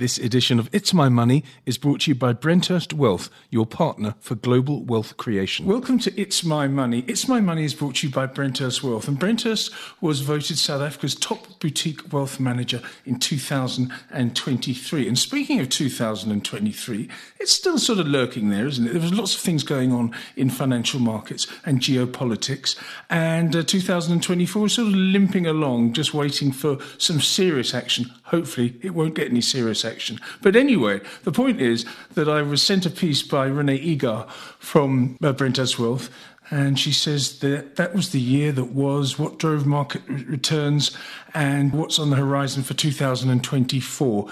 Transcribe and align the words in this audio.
This 0.00 0.16
edition 0.16 0.58
of 0.58 0.70
It's 0.72 0.94
My 0.94 1.10
Money 1.10 1.44
is 1.66 1.76
brought 1.76 2.00
to 2.00 2.10
you 2.10 2.14
by 2.14 2.32
Brenthurst 2.32 2.94
Wealth, 2.94 3.28
your 3.50 3.66
partner 3.66 4.14
for 4.18 4.34
global 4.34 4.82
wealth 4.82 5.18
creation. 5.18 5.66
Welcome 5.66 5.98
to 5.98 6.18
It's 6.18 6.42
My 6.42 6.66
Money. 6.68 7.04
It's 7.06 7.28
My 7.28 7.38
Money 7.38 7.64
is 7.64 7.74
brought 7.74 7.96
to 7.96 8.06
you 8.06 8.12
by 8.14 8.26
Brenthurst 8.26 8.82
Wealth, 8.82 9.08
and 9.08 9.20
Brenthurst 9.20 9.70
was 10.00 10.22
voted 10.22 10.56
South 10.56 10.80
Africa's 10.80 11.14
top 11.14 11.60
boutique 11.60 12.10
wealth 12.14 12.40
manager 12.40 12.80
in 13.04 13.18
2023. 13.18 15.06
And 15.06 15.18
speaking 15.18 15.60
of 15.60 15.68
2023, 15.68 17.08
it's 17.38 17.52
still 17.52 17.78
sort 17.78 17.98
of 17.98 18.06
lurking 18.06 18.48
there, 18.48 18.66
isn't 18.66 18.86
it? 18.86 18.92
There 18.94 19.02
was 19.02 19.12
lots 19.12 19.34
of 19.34 19.42
things 19.42 19.62
going 19.64 19.92
on 19.92 20.16
in 20.34 20.48
financial 20.48 21.00
markets 21.00 21.46
and 21.66 21.78
geopolitics, 21.78 22.74
and 23.10 23.54
uh, 23.54 23.62
2024 23.64 24.64
is 24.64 24.72
sort 24.72 24.88
of 24.88 24.94
limping 24.94 25.46
along, 25.46 25.92
just 25.92 26.14
waiting 26.14 26.52
for 26.52 26.78
some 26.96 27.20
serious 27.20 27.74
action. 27.74 28.10
Hopefully, 28.22 28.78
it 28.80 28.94
won't 28.94 29.14
get 29.14 29.28
any 29.28 29.42
serious 29.42 29.84
action 29.84 29.89
section. 29.90 30.20
But 30.42 30.56
anyway, 30.56 31.00
the 31.24 31.32
point 31.32 31.60
is 31.60 31.84
that 32.14 32.28
I 32.28 32.42
was 32.42 32.62
sent 32.62 32.86
a 32.86 32.90
piece 32.90 33.22
by 33.22 33.46
Renee 33.46 33.96
Eagar 33.96 34.28
from 34.58 35.16
uh, 35.22 35.32
Brenthurst 35.32 35.78
Wealth, 35.78 36.10
and 36.50 36.78
she 36.78 36.92
says 36.92 37.38
that 37.40 37.76
that 37.76 37.94
was 37.94 38.10
the 38.10 38.20
year 38.20 38.52
that 38.52 38.72
was, 38.72 39.18
what 39.18 39.38
drove 39.38 39.66
market 39.66 40.02
returns, 40.08 40.96
and 41.34 41.72
what's 41.72 41.98
on 41.98 42.10
the 42.10 42.16
horizon 42.16 42.62
for 42.62 42.74
2024. 42.74 44.30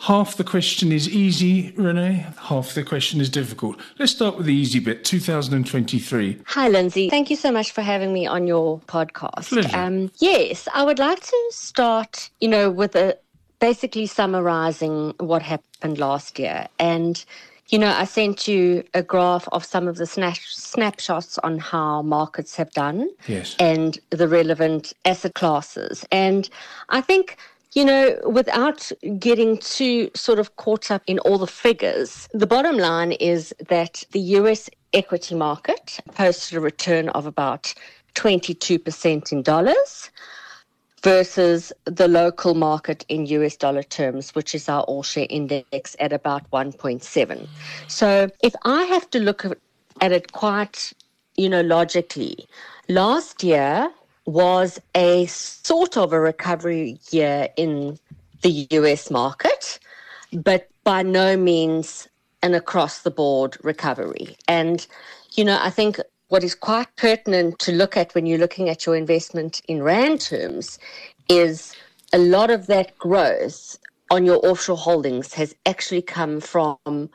Half 0.00 0.36
the 0.36 0.44
question 0.44 0.92
is 0.92 1.08
easy, 1.08 1.72
Renee. 1.76 2.26
Half 2.38 2.74
the 2.74 2.82
question 2.82 3.20
is 3.20 3.30
difficult. 3.30 3.80
Let's 3.98 4.12
start 4.12 4.36
with 4.36 4.46
the 4.46 4.52
easy 4.52 4.78
bit 4.78 5.04
2023. 5.04 6.42
Hi, 6.46 6.68
Lindsay. 6.68 7.08
Thank 7.08 7.30
you 7.30 7.36
so 7.36 7.50
much 7.50 7.70
for 7.72 7.80
having 7.80 8.12
me 8.12 8.26
on 8.26 8.46
your 8.46 8.80
podcast. 8.80 9.72
Um, 9.72 10.10
yes, 10.18 10.68
I 10.74 10.82
would 10.82 10.98
like 10.98 11.20
to 11.20 11.46
start, 11.50 12.28
you 12.40 12.48
know, 12.48 12.70
with 12.70 12.94
a, 12.96 13.16
basically 13.70 14.04
summarizing 14.04 15.14
what 15.20 15.40
happened 15.40 15.96
last 15.96 16.38
year. 16.38 16.66
And, 16.78 17.24
you 17.70 17.78
know, 17.78 17.92
I 17.96 18.04
sent 18.04 18.46
you 18.46 18.84
a 18.92 19.02
graph 19.02 19.48
of 19.52 19.64
some 19.64 19.88
of 19.88 19.96
the 19.96 20.06
snapshots 20.06 21.38
on 21.38 21.58
how 21.58 22.02
markets 22.02 22.56
have 22.56 22.70
done 22.72 23.08
yes. 23.26 23.56
and 23.58 23.98
the 24.10 24.28
relevant 24.28 24.92
asset 25.06 25.32
classes. 25.32 26.04
And 26.12 26.50
I 26.90 27.00
think 27.00 27.38
you 27.72 27.84
know, 27.84 28.16
without 28.24 28.92
getting 29.18 29.58
too 29.58 30.08
sort 30.14 30.38
of 30.38 30.54
caught 30.54 30.92
up 30.92 31.02
in 31.08 31.18
all 31.20 31.38
the 31.38 31.54
figures, 31.64 32.28
the 32.32 32.46
bottom 32.46 32.76
line 32.76 33.12
is 33.12 33.52
that 33.68 34.04
the 34.12 34.20
US 34.38 34.70
equity 34.92 35.34
market 35.34 35.98
posted 36.14 36.56
a 36.56 36.60
return 36.60 37.08
of 37.08 37.26
about 37.26 37.74
22% 38.14 39.32
in 39.32 39.42
dollars 39.42 40.10
versus 41.04 41.70
the 41.84 42.08
local 42.08 42.54
market 42.54 43.04
in 43.08 43.26
US 43.26 43.56
dollar 43.56 43.82
terms, 43.82 44.34
which 44.34 44.54
is 44.54 44.68
our 44.68 44.82
all 44.84 45.02
share 45.02 45.26
index 45.28 45.94
at 46.00 46.12
about 46.12 46.50
1.7. 46.50 47.46
So 47.88 48.28
if 48.42 48.54
I 48.64 48.84
have 48.84 49.08
to 49.10 49.20
look 49.20 49.44
at 50.00 50.12
it 50.12 50.32
quite, 50.32 50.92
you 51.36 51.48
know, 51.48 51.60
logically, 51.60 52.46
last 52.88 53.44
year 53.44 53.90
was 54.24 54.80
a 54.94 55.26
sort 55.26 55.98
of 55.98 56.14
a 56.14 56.18
recovery 56.18 56.98
year 57.10 57.48
in 57.56 57.98
the 58.40 58.66
US 58.70 59.10
market, 59.10 59.78
but 60.32 60.68
by 60.84 61.02
no 61.02 61.36
means 61.36 62.08
an 62.42 62.54
across 62.54 63.02
the 63.02 63.10
board 63.10 63.58
recovery. 63.62 64.36
And, 64.48 64.86
you 65.32 65.44
know, 65.44 65.58
I 65.60 65.68
think 65.68 66.00
what 66.34 66.42
is 66.42 66.56
quite 66.56 66.88
pertinent 66.96 67.60
to 67.60 67.70
look 67.70 67.96
at 67.96 68.12
when 68.16 68.26
you're 68.26 68.40
looking 68.40 68.68
at 68.68 68.84
your 68.84 68.96
investment 68.96 69.62
in 69.68 69.80
RAND 69.80 70.20
terms 70.20 70.80
is 71.28 71.76
a 72.12 72.18
lot 72.18 72.50
of 72.50 72.66
that 72.66 72.98
growth 72.98 73.78
on 74.10 74.26
your 74.26 74.44
offshore 74.44 74.76
holdings 74.76 75.32
has 75.32 75.54
actually 75.64 76.02
come 76.02 76.40
from 76.40 77.08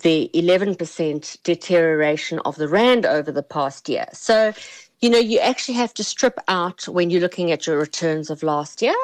the 0.00 0.30
11% 0.32 1.42
deterioration 1.42 2.38
of 2.46 2.56
the 2.56 2.66
RAND 2.66 3.04
over 3.04 3.30
the 3.30 3.42
past 3.42 3.90
year. 3.90 4.06
So, 4.14 4.54
you 5.02 5.10
know, 5.10 5.18
you 5.18 5.38
actually 5.38 5.74
have 5.74 5.92
to 5.92 6.02
strip 6.02 6.38
out 6.48 6.88
when 6.88 7.10
you're 7.10 7.20
looking 7.20 7.52
at 7.52 7.66
your 7.66 7.76
returns 7.76 8.30
of 8.30 8.42
last 8.42 8.80
year 8.80 8.96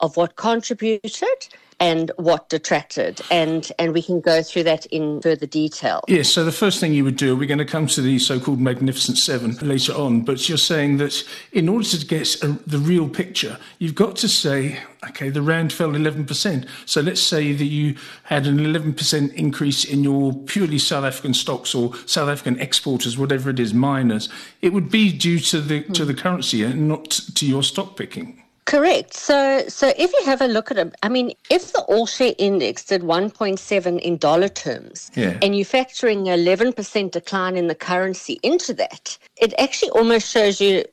of 0.00 0.18
what 0.18 0.36
contributed 0.36 1.48
and 1.80 2.10
what 2.16 2.48
detracted 2.48 3.20
and 3.30 3.72
and 3.78 3.92
we 3.92 4.02
can 4.02 4.20
go 4.20 4.42
through 4.42 4.62
that 4.62 4.86
in 4.86 5.20
further 5.20 5.46
detail. 5.46 6.00
Yes 6.08 6.28
so 6.28 6.44
the 6.44 6.52
first 6.52 6.80
thing 6.80 6.94
you 6.94 7.04
would 7.04 7.16
do 7.16 7.36
we're 7.36 7.46
going 7.46 7.58
to 7.58 7.64
come 7.64 7.86
to 7.88 8.00
the 8.00 8.18
so-called 8.18 8.60
magnificent 8.60 9.18
seven 9.18 9.56
later 9.60 9.92
on 9.92 10.22
but 10.22 10.48
you're 10.48 10.58
saying 10.58 10.98
that 10.98 11.24
in 11.52 11.68
order 11.68 11.86
to 11.86 12.06
get 12.06 12.42
a, 12.42 12.48
the 12.66 12.78
real 12.78 13.08
picture 13.08 13.58
you've 13.78 13.94
got 13.94 14.16
to 14.16 14.28
say 14.28 14.80
okay 15.08 15.30
the 15.30 15.42
rand 15.42 15.72
fell 15.72 15.90
11% 15.90 16.68
so 16.86 17.00
let's 17.00 17.20
say 17.20 17.52
that 17.52 17.64
you 17.64 17.96
had 18.24 18.46
an 18.46 18.58
11% 18.58 19.34
increase 19.34 19.84
in 19.84 20.04
your 20.04 20.32
purely 20.32 20.78
south 20.78 21.04
african 21.04 21.34
stocks 21.34 21.74
or 21.74 21.94
south 22.06 22.28
african 22.28 22.58
exporters 22.60 23.18
whatever 23.18 23.50
it 23.50 23.60
is 23.60 23.74
miners. 23.74 24.28
It 24.62 24.72
would 24.72 24.90
be 24.90 25.12
due 25.12 25.38
to 25.40 25.60
the 25.60 25.82
mm. 25.82 25.94
to 25.94 26.04
the 26.04 26.14
currency 26.14 26.62
and 26.62 26.88
not 26.88 27.10
to 27.10 27.46
your 27.46 27.62
stock 27.62 27.96
picking 27.96 28.43
Correct. 28.66 29.12
So, 29.14 29.64
so 29.68 29.92
if 29.96 30.12
you 30.12 30.22
have 30.24 30.40
a 30.40 30.46
look 30.46 30.70
at 30.70 30.78
it, 30.78 30.94
I 31.02 31.08
mean, 31.08 31.32
if 31.50 31.72
the 31.72 31.80
all 31.80 32.06
share 32.06 32.34
index 32.38 32.84
did 32.84 33.02
1.7 33.02 34.00
in 34.00 34.16
dollar 34.16 34.48
terms, 34.48 35.10
yeah. 35.14 35.38
and 35.42 35.54
you're 35.54 35.66
factoring 35.66 36.26
11% 36.26 37.10
decline 37.10 37.56
in 37.56 37.66
the 37.66 37.74
currency 37.74 38.40
into 38.42 38.72
that, 38.74 39.18
it 39.36 39.52
actually 39.58 39.90
almost 39.90 40.30
shows 40.30 40.60
you 40.60 40.84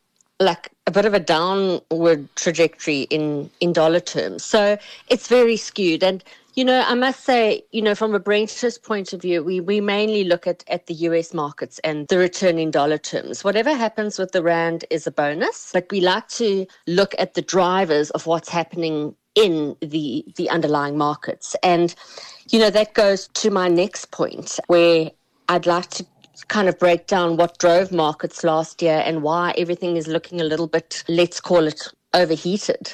like 0.42 0.70
a 0.92 0.94
bit 0.94 1.06
of 1.06 1.14
a 1.14 1.20
downward 1.22 2.28
trajectory 2.36 3.02
in 3.04 3.50
in 3.62 3.72
dollar 3.72 4.02
terms. 4.02 4.44
So 4.44 4.78
it's 5.08 5.28
very 5.30 5.56
skewed, 5.56 6.04
and 6.04 6.22
you 6.56 6.66
know, 6.66 6.84
I 6.86 6.96
must 6.96 7.24
say, 7.24 7.64
you 7.72 7.82
know, 7.82 7.96
from 7.96 8.14
a 8.14 8.20
Brenthurst 8.20 8.84
point 8.84 9.14
of 9.14 9.22
view, 9.22 9.42
we, 9.42 9.62
we 9.62 9.80
mainly 9.80 10.26
look 10.26 10.46
at, 10.46 10.66
at 10.68 10.88
the 10.88 10.94
US 11.08 11.34
markets 11.34 11.80
and 11.86 12.10
the 12.10 12.18
return 12.18 12.60
in 12.60 12.72
dollar 12.72 12.98
terms. 12.98 13.42
Whatever 13.42 13.74
happens 13.74 14.20
with 14.20 14.34
the 14.34 14.44
Rand 14.44 14.84
is 14.90 15.08
a 15.08 15.12
bonus, 15.12 15.70
but 15.72 15.88
we 15.92 16.02
like 16.02 16.28
to 16.42 16.68
look 16.88 17.16
at 17.18 17.36
the 17.36 17.42
drivers 17.42 18.10
of 18.10 18.26
what's 18.26 18.50
happening 18.50 19.16
in 19.34 19.78
the 19.80 20.26
the 20.36 20.50
underlying 20.50 20.98
markets. 20.98 21.56
And, 21.64 21.96
you 22.50 22.60
know, 22.60 22.70
that 22.70 22.96
goes 22.96 23.30
to 23.30 23.50
my 23.50 23.70
next 23.70 24.12
point 24.12 24.60
where 24.68 25.10
I'd 25.48 25.66
like 25.66 25.90
to 25.92 26.06
kind 26.48 26.70
of 26.70 26.78
break 26.80 27.08
down 27.08 27.38
what 27.38 27.58
drove 27.58 27.92
markets 27.92 28.44
last 28.44 28.82
year 28.82 29.02
and 29.06 29.24
why 29.24 29.54
everything 29.58 29.98
is 29.98 30.08
looking 30.08 30.42
a 30.42 30.46
little 30.46 30.68
bit, 30.68 31.04
let's 31.08 31.40
call 31.40 31.68
it 31.68 31.88
overheated. 32.14 32.94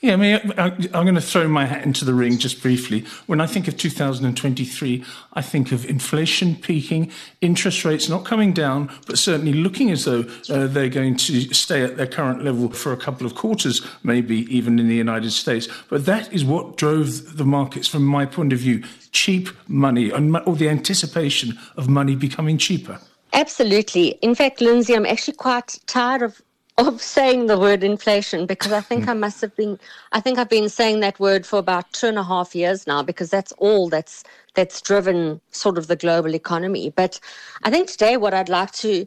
Yeah, 0.00 0.12
I 0.12 0.16
mean, 0.16 0.52
I, 0.58 0.68
am 0.68 1.04
going 1.04 1.14
to 1.14 1.20
throw 1.20 1.48
my 1.48 1.66
hat 1.66 1.84
into 1.84 2.04
the 2.04 2.14
ring 2.14 2.38
just 2.38 2.62
briefly. 2.62 3.04
When 3.26 3.40
I 3.40 3.46
think 3.46 3.68
of 3.68 3.76
2023, 3.76 5.04
I 5.32 5.42
think 5.42 5.72
of 5.72 5.84
inflation 5.86 6.56
peaking, 6.56 7.10
interest 7.40 7.84
rates 7.84 8.08
not 8.08 8.24
coming 8.24 8.52
down, 8.52 8.90
but 9.06 9.18
certainly 9.18 9.52
looking 9.52 9.90
as 9.90 10.04
though 10.04 10.24
uh, 10.50 10.66
they're 10.66 10.88
going 10.88 11.16
to 11.16 11.54
stay 11.54 11.82
at 11.82 11.96
their 11.96 12.06
current 12.06 12.44
level 12.44 12.70
for 12.70 12.92
a 12.92 12.96
couple 12.96 13.26
of 13.26 13.34
quarters, 13.34 13.86
maybe 14.02 14.42
even 14.54 14.78
in 14.78 14.88
the 14.88 14.96
United 14.96 15.32
States. 15.32 15.68
But 15.88 16.06
that 16.06 16.32
is 16.32 16.44
what 16.44 16.76
drove 16.76 17.36
the 17.36 17.44
markets 17.44 17.88
from 17.88 18.04
my 18.04 18.26
point 18.26 18.52
of 18.52 18.58
view 18.58 18.82
cheap 19.12 19.48
money 19.68 20.10
and 20.10 20.36
or 20.46 20.54
the 20.54 20.68
anticipation 20.68 21.58
of 21.76 21.88
money 21.88 22.14
becoming 22.14 22.58
cheaper. 22.58 23.00
Absolutely. 23.32 24.08
In 24.22 24.34
fact, 24.34 24.60
Lindsay, 24.60 24.94
I'm 24.94 25.06
actually 25.06 25.36
quite 25.36 25.78
tired 25.86 26.22
of 26.22 26.40
of 26.78 27.02
saying 27.02 27.46
the 27.46 27.58
word 27.58 27.82
inflation 27.82 28.46
because 28.46 28.72
I 28.72 28.80
think 28.80 29.04
hmm. 29.04 29.10
I 29.10 29.14
must 29.14 29.40
have 29.40 29.54
been 29.56 29.78
I 30.12 30.20
think 30.20 30.38
I've 30.38 30.48
been 30.48 30.68
saying 30.68 31.00
that 31.00 31.18
word 31.18 31.44
for 31.44 31.58
about 31.58 31.92
two 31.92 32.06
and 32.06 32.18
a 32.18 32.22
half 32.22 32.54
years 32.54 32.86
now 32.86 33.02
because 33.02 33.30
that's 33.30 33.52
all 33.52 33.88
that's 33.88 34.22
that's 34.54 34.80
driven 34.80 35.40
sort 35.50 35.76
of 35.76 35.88
the 35.88 35.96
global 35.96 36.34
economy. 36.34 36.90
But 36.90 37.18
I 37.64 37.70
think 37.70 37.88
today 37.88 38.16
what 38.16 38.32
I'd 38.32 38.48
like 38.48 38.72
to 38.72 39.04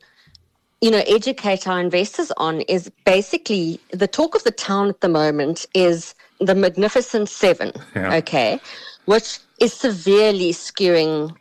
you 0.82 0.92
know 0.92 1.04
educate 1.08 1.68
our 1.68 1.80
investors 1.80 2.32
on 2.38 2.62
is 2.62 2.92
basically 3.06 3.80
the 3.92 4.08
talk 4.08 4.36
of 4.36 4.44
the 4.44 4.52
town 4.52 4.90
at 4.90 5.00
the 5.00 5.10
moment 5.10 5.66
is 5.74 6.14
the 6.42 6.56
magnificent 6.56 7.30
seven. 7.30 7.72
Yeah. 7.96 8.16
Okay. 8.16 8.60
Which 9.06 9.40
is 9.60 9.74
severely 9.74 10.52
skewing 10.52 11.36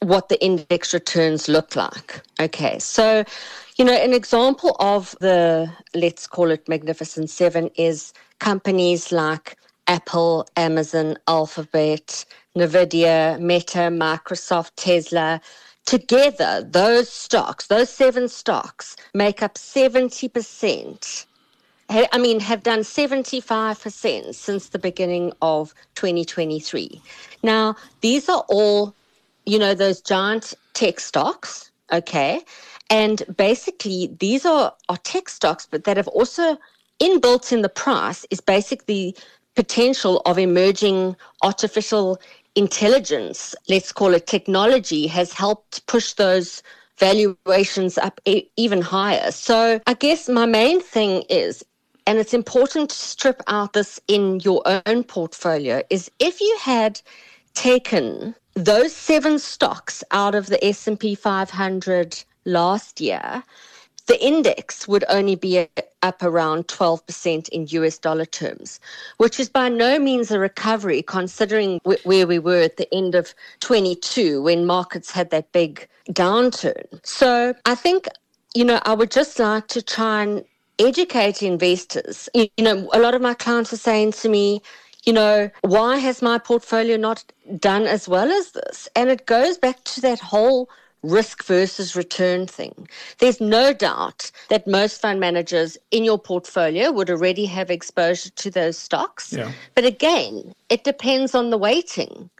what 0.00 0.28
the 0.28 0.42
index 0.42 0.94
returns 0.94 1.48
look 1.48 1.76
like. 1.76 2.22
Okay. 2.40 2.78
So 2.78 3.24
you 3.76 3.84
know, 3.84 3.92
an 3.92 4.14
example 4.14 4.74
of 4.80 5.14
the, 5.20 5.70
let's 5.94 6.26
call 6.26 6.50
it 6.50 6.66
Magnificent 6.66 7.28
Seven, 7.28 7.70
is 7.76 8.14
companies 8.38 9.12
like 9.12 9.58
Apple, 9.86 10.46
Amazon, 10.56 11.18
Alphabet, 11.28 12.24
Nvidia, 12.56 13.38
Meta, 13.38 13.90
Microsoft, 13.90 14.70
Tesla. 14.76 15.40
Together, 15.84 16.66
those 16.68 17.08
stocks, 17.08 17.66
those 17.66 17.90
seven 17.90 18.28
stocks, 18.28 18.96
make 19.14 19.42
up 19.42 19.54
70%. 19.54 21.26
I 21.88 22.18
mean, 22.18 22.40
have 22.40 22.62
done 22.64 22.80
75% 22.80 24.34
since 24.34 24.68
the 24.70 24.78
beginning 24.78 25.32
of 25.42 25.72
2023. 25.94 27.00
Now, 27.44 27.76
these 28.00 28.28
are 28.28 28.44
all, 28.48 28.96
you 29.44 29.58
know, 29.58 29.74
those 29.74 30.00
giant 30.00 30.54
tech 30.72 30.98
stocks, 30.98 31.70
okay? 31.92 32.40
And 32.90 33.22
basically, 33.36 34.14
these 34.20 34.46
are, 34.46 34.72
are 34.88 34.96
tech 34.98 35.28
stocks, 35.28 35.66
but 35.70 35.84
that 35.84 35.96
have 35.96 36.08
also 36.08 36.56
inbuilt 37.00 37.52
in 37.52 37.62
the 37.62 37.68
price 37.68 38.24
is 38.30 38.40
basically 38.40 39.14
potential 39.54 40.22
of 40.26 40.38
emerging 40.38 41.16
artificial 41.42 42.20
intelligence, 42.54 43.54
let's 43.68 43.92
call 43.92 44.14
it 44.14 44.26
technology, 44.26 45.06
has 45.06 45.32
helped 45.32 45.86
push 45.86 46.12
those 46.14 46.62
valuations 46.98 47.98
up 47.98 48.20
e- 48.24 48.48
even 48.56 48.80
higher. 48.80 49.30
So 49.30 49.80
I 49.86 49.94
guess 49.94 50.28
my 50.28 50.46
main 50.46 50.80
thing 50.80 51.22
is 51.28 51.64
and 52.06 52.18
it's 52.18 52.34
important 52.34 52.90
to 52.90 52.96
strip 52.96 53.42
out 53.48 53.72
this 53.72 54.00
in 54.06 54.38
your 54.40 54.62
own 54.86 55.02
portfolio 55.02 55.82
is 55.90 56.10
if 56.20 56.40
you 56.40 56.56
had 56.60 57.00
taken 57.54 58.34
those 58.54 58.94
seven 58.94 59.38
stocks 59.38 60.04
out 60.12 60.34
of 60.34 60.46
the 60.46 60.64
S&P 60.64 61.14
500 61.16 62.24
last 62.46 63.00
year 63.00 63.42
the 64.06 64.24
index 64.24 64.86
would 64.86 65.04
only 65.08 65.34
be 65.34 65.68
up 66.02 66.22
around 66.22 66.68
12% 66.68 67.48
in 67.48 67.66
US 67.68 67.98
dollar 67.98 68.24
terms, 68.24 68.80
which 69.16 69.40
is 69.40 69.48
by 69.48 69.68
no 69.68 69.98
means 69.98 70.30
a 70.30 70.38
recovery 70.38 71.02
considering 71.02 71.80
where 72.04 72.26
we 72.26 72.38
were 72.38 72.60
at 72.60 72.76
the 72.76 72.92
end 72.94 73.14
of 73.14 73.34
22 73.60 74.42
when 74.42 74.64
markets 74.64 75.10
had 75.10 75.30
that 75.30 75.50
big 75.52 75.86
downturn. 76.10 76.86
So 77.02 77.54
I 77.64 77.74
think, 77.74 78.06
you 78.54 78.64
know, 78.64 78.80
I 78.84 78.94
would 78.94 79.10
just 79.10 79.38
like 79.38 79.66
to 79.68 79.82
try 79.82 80.22
and 80.22 80.44
educate 80.78 81.42
investors. 81.42 82.28
You 82.34 82.48
know, 82.58 82.88
a 82.92 83.00
lot 83.00 83.14
of 83.14 83.22
my 83.22 83.34
clients 83.34 83.72
are 83.72 83.78
saying 83.78 84.12
to 84.12 84.28
me, 84.28 84.62
you 85.04 85.12
know, 85.12 85.50
why 85.62 85.98
has 85.98 86.22
my 86.22 86.38
portfolio 86.38 86.96
not 86.96 87.24
done 87.58 87.86
as 87.86 88.08
well 88.08 88.30
as 88.30 88.52
this? 88.52 88.88
And 88.94 89.08
it 89.10 89.26
goes 89.26 89.56
back 89.58 89.82
to 89.84 90.00
that 90.02 90.20
whole 90.20 90.68
risk 91.02 91.44
versus 91.44 91.94
return 91.94 92.46
thing. 92.46 92.88
There's 93.18 93.40
no 93.40 93.72
doubt 93.72 94.30
that 94.48 94.66
most 94.66 95.00
fund 95.00 95.20
managers 95.20 95.76
in 95.90 96.04
your 96.04 96.18
portfolio 96.18 96.90
would 96.92 97.10
already 97.10 97.46
have 97.46 97.70
exposure 97.70 98.30
to 98.30 98.50
those 98.50 98.78
stocks. 98.78 99.32
Yeah. 99.32 99.52
But 99.74 99.84
again, 99.84 100.54
it 100.68 100.84
depends 100.84 101.34
on 101.34 101.50
the 101.50 101.58
weighting. 101.58 102.30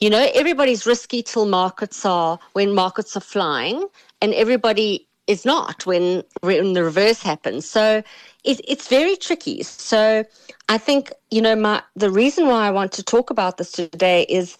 You 0.00 0.10
know, 0.10 0.28
everybody's 0.34 0.84
risky 0.86 1.22
till 1.22 1.46
markets 1.46 2.04
are 2.04 2.38
when 2.54 2.74
markets 2.74 3.16
are 3.16 3.20
flying, 3.20 3.86
and 4.20 4.34
everybody 4.34 5.06
is 5.26 5.44
not 5.44 5.86
when, 5.86 6.24
when 6.40 6.72
the 6.72 6.82
reverse 6.82 7.22
happens. 7.22 7.68
So 7.68 8.02
it, 8.44 8.60
it's 8.66 8.88
very 8.88 9.16
tricky. 9.16 9.62
So 9.62 10.24
I 10.68 10.78
think 10.78 11.12
you 11.30 11.40
know 11.40 11.54
my 11.54 11.82
the 11.94 12.10
reason 12.10 12.46
why 12.46 12.66
I 12.66 12.70
want 12.70 12.92
to 12.92 13.02
talk 13.02 13.30
about 13.30 13.58
this 13.58 13.72
today 13.72 14.22
is 14.28 14.56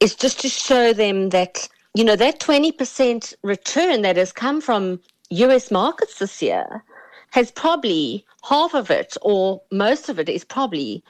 is 0.00 0.14
just 0.14 0.40
to 0.40 0.48
show 0.48 0.92
them 0.92 1.30
that 1.30 1.68
you 1.94 2.04
know 2.04 2.16
that 2.16 2.40
twenty 2.40 2.72
percent 2.72 3.34
return 3.42 4.02
that 4.02 4.16
has 4.16 4.32
come 4.32 4.60
from 4.60 5.00
U.S. 5.30 5.70
markets 5.70 6.18
this 6.18 6.42
year 6.42 6.84
has 7.30 7.50
probably 7.50 8.24
half 8.48 8.74
of 8.74 8.90
it 8.90 9.16
or 9.22 9.62
most 9.70 10.08
of 10.08 10.18
it 10.18 10.28
is 10.28 10.44
probably 10.44 11.02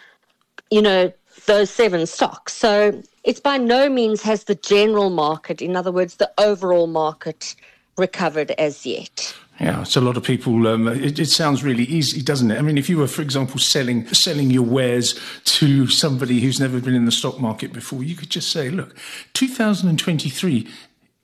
you 0.70 0.82
know 0.82 1.12
those 1.46 1.70
seven 1.70 2.06
stocks. 2.06 2.52
So 2.52 3.02
it's 3.25 3.40
by 3.40 3.56
no 3.56 3.88
means 3.88 4.23
has 4.23 4.44
the 4.44 4.55
general 4.55 5.11
market, 5.11 5.62
in 5.62 5.76
other 5.76 5.93
words, 5.93 6.17
the 6.17 6.31
overall 6.38 6.87
market 6.87 7.55
recovered 7.96 8.50
as 8.52 8.84
yet. 8.87 9.34
Yeah, 9.62 9.84
so 9.84 10.00
a 10.00 10.02
lot 10.02 10.16
of 10.16 10.24
people. 10.24 10.66
Um, 10.66 10.88
it, 10.88 11.20
it, 11.20 11.28
sounds 11.28 11.62
really 11.62 11.84
easy, 11.84 12.20
doesn't 12.20 12.50
it? 12.50 12.58
I 12.58 12.62
mean, 12.62 12.76
if 12.76 12.90
you 12.90 12.98
were, 12.98 13.06
for 13.06 13.22
example, 13.22 13.60
selling 13.60 14.04
selling 14.08 14.50
your 14.50 14.64
wares 14.64 15.20
to 15.44 15.86
somebody 15.86 16.40
who's 16.40 16.58
never 16.58 16.80
been 16.80 16.96
in 16.96 17.04
the 17.04 17.12
stock 17.12 17.38
market 17.38 17.72
before, 17.72 18.02
you 18.02 18.16
could 18.16 18.28
just 18.28 18.50
say, 18.50 18.70
"Look, 18.70 18.96
2023 19.34 20.66
uh, 20.66 20.70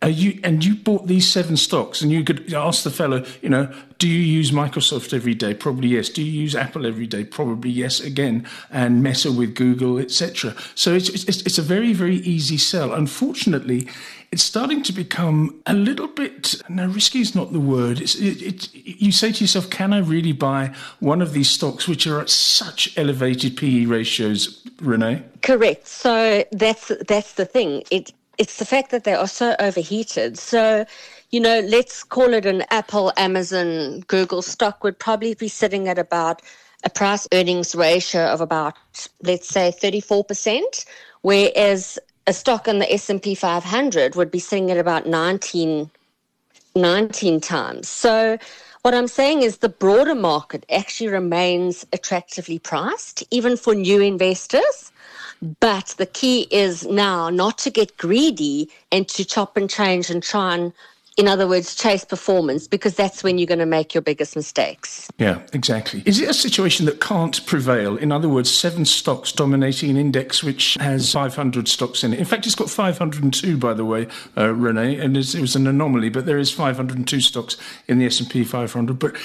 you 0.06 0.38
and 0.44 0.64
you 0.64 0.76
bought 0.76 1.08
these 1.08 1.30
seven 1.30 1.56
stocks, 1.56 2.00
and 2.00 2.12
you 2.12 2.22
could 2.22 2.52
ask 2.54 2.84
the 2.84 2.90
fellow, 2.90 3.24
you 3.42 3.48
know, 3.48 3.72
do 3.98 4.06
you 4.08 4.20
use 4.20 4.52
Microsoft 4.52 5.12
every 5.12 5.34
day? 5.34 5.54
Probably 5.54 5.88
yes. 5.88 6.08
Do 6.08 6.22
you 6.22 6.30
use 6.30 6.54
Apple 6.54 6.86
every 6.86 7.06
day? 7.06 7.24
Probably 7.24 7.70
yes. 7.70 7.98
Again, 7.98 8.46
and 8.70 9.02
Meta 9.02 9.32
with 9.32 9.56
Google, 9.56 9.98
etc. 9.98 10.54
So 10.76 10.94
it's, 10.94 11.08
it's 11.08 11.42
it's 11.42 11.58
a 11.58 11.62
very 11.62 11.92
very 11.92 12.16
easy 12.18 12.58
sell. 12.58 12.92
Unfortunately, 12.92 13.88
it's 14.30 14.44
starting 14.44 14.84
to 14.84 14.92
become 14.92 15.60
a 15.66 15.74
little 15.74 16.06
bit. 16.06 16.54
No, 16.68 16.86
risky 16.86 17.20
is 17.20 17.34
not 17.34 17.52
the 17.52 17.60
word. 17.60 18.00
It's 18.00 18.14
it, 18.14 18.40
it, 18.40 18.74
you 18.74 19.10
say 19.10 19.32
to 19.32 19.42
yourself, 19.42 19.68
can 19.68 19.92
I 19.92 19.98
really 19.98 20.32
buy 20.32 20.72
one 21.00 21.20
of 21.20 21.32
these 21.32 21.50
stocks 21.50 21.88
which 21.88 22.06
are 22.06 22.20
at 22.20 22.30
such 22.30 22.96
elevated 22.96 23.56
PE 23.56 23.86
ratios, 23.86 24.62
Renee? 24.80 25.24
Correct. 25.42 25.88
So 25.88 26.44
that's 26.52 26.92
that's 27.08 27.32
the 27.32 27.46
thing. 27.46 27.82
It 27.90 28.12
it's 28.38 28.58
the 28.58 28.64
fact 28.64 28.90
that 28.90 29.04
they 29.04 29.14
are 29.14 29.28
so 29.28 29.54
overheated. 29.58 30.38
So, 30.38 30.86
you 31.30 31.40
know, 31.40 31.60
let's 31.60 32.04
call 32.04 32.32
it 32.32 32.46
an 32.46 32.64
Apple, 32.70 33.12
Amazon, 33.16 34.00
Google 34.06 34.42
stock 34.42 34.82
would 34.84 34.98
probably 34.98 35.34
be 35.34 35.48
sitting 35.48 35.88
at 35.88 35.98
about 35.98 36.42
a 36.84 36.90
price 36.90 37.26
earnings 37.32 37.74
ratio 37.74 38.26
of 38.26 38.40
about, 38.40 38.76
let's 39.22 39.48
say, 39.48 39.74
34%, 39.82 40.84
whereas 41.22 41.98
a 42.28 42.32
stock 42.32 42.68
in 42.68 42.78
the 42.78 42.92
S&P 42.92 43.34
500 43.34 44.14
would 44.14 44.30
be 44.30 44.38
sitting 44.38 44.70
at 44.70 44.78
about 44.78 45.06
19, 45.06 45.90
19 46.76 47.40
times. 47.40 47.88
So 47.88 48.38
what 48.82 48.94
I'm 48.94 49.08
saying 49.08 49.42
is 49.42 49.58
the 49.58 49.68
broader 49.68 50.14
market 50.14 50.64
actually 50.70 51.08
remains 51.08 51.84
attractively 51.92 52.60
priced, 52.60 53.24
even 53.32 53.56
for 53.56 53.74
new 53.74 54.00
investors. 54.00 54.92
But 55.60 55.94
the 55.98 56.06
key 56.06 56.48
is 56.50 56.86
now 56.86 57.30
not 57.30 57.58
to 57.58 57.70
get 57.70 57.96
greedy 57.96 58.70
and 58.90 59.08
to 59.08 59.24
chop 59.24 59.56
and 59.56 59.68
change 59.70 60.10
and 60.10 60.22
try 60.22 60.54
and 60.54 60.72
in 61.18 61.26
other 61.26 61.48
words, 61.48 61.74
chase 61.74 62.04
performance 62.04 62.68
because 62.68 62.94
that's 62.94 63.24
when 63.24 63.38
you're 63.38 63.46
going 63.48 63.58
to 63.58 63.66
make 63.66 63.92
your 63.92 64.02
biggest 64.02 64.36
mistakes. 64.36 65.10
Yeah, 65.18 65.40
exactly. 65.52 66.04
Is 66.06 66.20
it 66.20 66.30
a 66.30 66.32
situation 66.32 66.86
that 66.86 67.00
can't 67.00 67.44
prevail? 67.44 67.96
In 67.96 68.12
other 68.12 68.28
words, 68.28 68.56
seven 68.56 68.84
stocks 68.84 69.32
dominating 69.32 69.90
an 69.90 69.96
index 69.96 70.44
which 70.44 70.74
has 70.74 71.12
500 71.12 71.66
stocks 71.66 72.04
in 72.04 72.12
it. 72.12 72.20
In 72.20 72.24
fact, 72.24 72.46
it's 72.46 72.54
got 72.54 72.70
502, 72.70 73.56
by 73.56 73.74
the 73.74 73.84
way, 73.84 74.06
uh, 74.36 74.54
Renee, 74.54 74.96
and 75.00 75.16
it 75.16 75.34
was 75.34 75.56
an 75.56 75.66
anomaly, 75.66 76.08
but 76.08 76.24
there 76.24 76.38
is 76.38 76.52
502 76.52 77.20
stocks 77.20 77.56
in 77.88 77.98
the 77.98 78.06
S&P 78.06 78.44
500. 78.44 78.96
But 78.96 79.16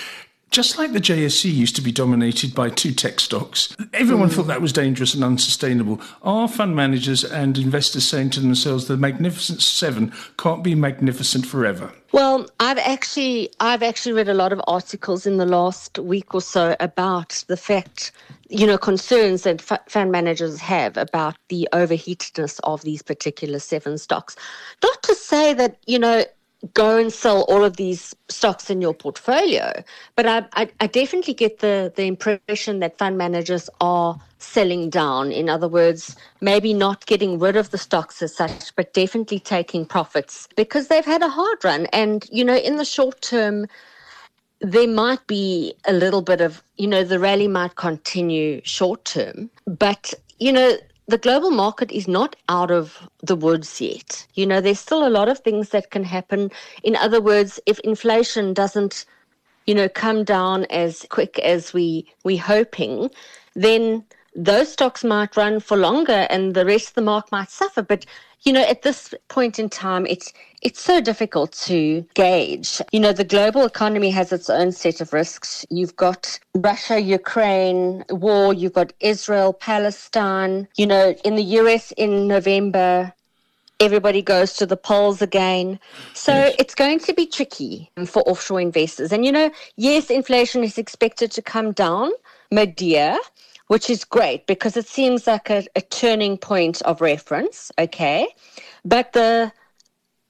just 0.54 0.78
like 0.78 0.94
the 0.94 1.02
JSE 1.02 1.52
used 1.52 1.76
to 1.76 1.82
be 1.82 1.92
dominated 1.92 2.54
by 2.54 2.70
two 2.70 2.94
tech 2.94 3.20
stocks, 3.20 3.76
everyone 3.92 4.30
mm. 4.30 4.34
thought 4.34 4.48
that 4.48 4.62
was 4.62 4.72
dangerous 4.72 5.16
and 5.16 5.24
unsustainable. 5.24 6.00
Are 6.22 6.48
fund 6.48 6.76
managers 6.76 7.24
and 7.24 7.58
investors 7.58 8.06
saying 8.06 8.30
to 8.32 8.40
themselves 8.40 8.86
the 8.86 8.96
Magnificent 8.96 9.64
Seven 9.64 10.14
can't 10.38 10.64
be 10.64 10.76
magnificent 10.76 11.48
forever? 11.48 11.92
Well, 12.12 12.48
I've 12.60 12.78
actually 12.78 13.50
I've 13.60 13.82
actually 13.82 14.14
read 14.14 14.30
a 14.30 14.36
lot 14.36 14.54
of 14.54 14.62
articles 14.68 15.26
in 15.26 15.38
the 15.38 15.48
last 15.48 15.98
week 15.98 16.36
or 16.36 16.42
so 16.42 16.76
about 16.80 17.44
the 17.48 17.58
fact, 17.58 18.12
you 18.50 18.68
know, 18.68 18.78
concerns 18.78 19.42
that 19.42 19.60
fund 19.90 20.12
managers 20.12 20.60
have 20.60 20.96
about 20.98 21.36
the 21.50 21.68
overheatedness 21.74 22.60
of 22.64 22.84
these 22.84 23.02
particular 23.02 23.58
seven 23.58 23.98
stocks. 23.98 24.36
Not 24.84 25.02
to 25.02 25.16
say 25.16 25.56
that 25.56 25.78
you 25.88 25.98
know 25.98 26.26
go 26.74 26.98
and 26.98 27.12
sell 27.12 27.42
all 27.44 27.64
of 27.64 27.76
these 27.76 28.16
stocks 28.30 28.70
in 28.70 28.82
your 28.82 28.94
portfolio. 28.94 29.84
But 30.16 30.26
I, 30.26 30.46
I, 30.54 30.70
I, 30.80 30.88
definitely 30.88 31.34
get 31.34 31.60
the, 31.60 31.92
the 31.96 32.06
impression 32.06 32.80
that 32.80 32.98
fund 32.98 33.18
managers 33.18 33.70
are 33.82 34.18
selling 34.38 34.90
down. 34.90 35.32
In 35.32 35.50
other 35.50 35.68
words, 35.68 36.16
maybe 36.40 36.74
not 36.74 37.06
getting 37.06 37.38
rid 37.38 37.58
of 37.58 37.72
the 37.72 37.78
stocks 37.78 38.22
as 38.22 38.36
such, 38.36 38.74
but 38.76 38.94
definitely 38.94 39.40
taking 39.40 39.86
profits 39.86 40.48
because 40.56 40.88
they've 40.88 41.06
had 41.06 41.22
a 41.22 41.30
hard 41.30 41.64
run. 41.64 41.88
And, 41.88 42.26
you 42.32 42.46
know, 42.46 42.56
in 42.56 42.78
the 42.78 42.86
short 42.86 43.22
term, 43.22 43.68
there 44.62 44.88
might 44.88 45.26
be 45.28 45.74
a 45.86 45.94
little 45.94 46.22
bit 46.22 46.40
of, 46.40 46.64
you 46.78 46.88
know, 46.88 47.04
the 47.04 47.20
rally 47.20 47.50
might 47.50 47.76
continue 47.76 48.62
short 48.64 49.04
term, 49.04 49.50
but, 49.66 50.14
you 50.40 50.54
know, 50.54 50.78
the 51.08 51.18
global 51.18 51.52
market 51.52 51.92
is 51.92 52.08
not 52.08 52.36
out 52.50 52.72
of 52.72 52.98
the 53.22 53.36
woods 53.36 53.82
yet. 53.82 54.26
You 54.36 54.46
know, 54.46 54.62
there's 54.62 54.80
still 54.80 55.06
a 55.06 55.10
lot 55.10 55.30
of 55.30 55.40
things 55.40 55.70
that 55.70 55.92
can 55.92 56.04
happen. 56.04 56.50
In 56.84 56.96
other 56.96 57.22
words, 57.22 57.60
if 57.66 57.80
inflation 57.80 58.54
doesn't, 58.54 59.06
you 59.66 59.76
know, 59.76 59.90
come 59.90 60.24
down 60.24 60.66
as 60.66 61.06
quick 61.10 61.40
as 61.40 61.74
we 61.74 62.08
we 62.24 62.38
hoping, 62.38 63.10
then 63.56 64.06
those 64.36 64.72
stocks 64.72 65.04
might 65.04 65.38
run 65.38 65.60
for 65.60 65.78
longer 65.78 66.28
and 66.30 66.54
the 66.54 66.66
rest 66.66 66.90
of 66.90 66.94
the 66.96 67.02
market 67.02 67.32
might 67.32 67.50
suffer. 67.50 67.82
But 67.82 68.06
you 68.42 68.52
know, 68.52 68.64
at 68.64 68.82
this 68.82 69.14
point 69.30 69.58
in 69.58 69.70
time, 69.70 70.06
it's 70.06 70.34
it's 70.62 70.82
so 70.82 71.00
difficult 71.00 71.54
to 71.54 72.06
gauge. 72.14 72.82
You 72.92 73.00
know, 73.00 73.14
the 73.14 73.24
global 73.24 73.66
economy 73.66 74.10
has 74.12 74.32
its 74.32 74.50
own 74.50 74.72
set 74.72 75.00
of 75.00 75.14
risks. 75.14 75.66
You've 75.70 75.96
got 75.96 76.40
Russia, 76.54 77.00
Ukraine 77.00 78.04
war, 78.10 78.54
you've 78.54 78.74
got 78.74 78.92
Israel, 79.00 79.54
Palestine. 79.54 80.68
You 80.76 80.88
know, 80.88 81.16
in 81.24 81.36
the 81.36 81.44
US 81.60 81.92
in 81.94 82.28
November, 82.28 83.14
everybody 83.80 84.22
goes 84.22 84.54
to 84.54 84.66
the 84.66 84.78
polls 84.78 85.22
again. 85.22 85.80
So 86.14 86.34
yes. 86.34 86.56
it's 86.60 86.76
going 86.76 87.00
to 87.00 87.14
be 87.14 87.26
tricky 87.26 87.92
for 88.06 88.22
offshore 88.24 88.62
investors. 88.62 89.12
And, 89.12 89.26
you 89.26 89.32
know, 89.32 89.52
yes, 89.76 90.10
inflation 90.10 90.64
is 90.64 90.78
expected 90.78 91.32
to 91.32 91.42
come 91.42 91.72
down 91.74 92.12
mid 92.52 92.82
year 92.82 93.18
which 93.74 93.90
is 93.90 94.06
great 94.06 94.46
because 94.46 94.78
it 94.78 94.88
seems 94.88 95.26
like 95.26 95.50
a, 95.50 95.66
a 95.76 95.82
turning 95.82 96.38
point 96.38 96.80
of 96.84 97.02
reference. 97.02 97.72
Okay. 97.80 98.28
But 98.86 99.14
the 99.14 99.52